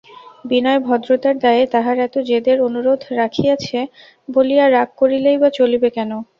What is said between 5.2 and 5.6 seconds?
বা